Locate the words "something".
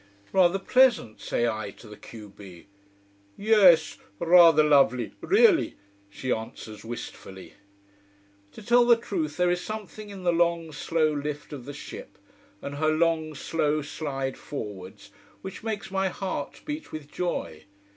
9.61-10.09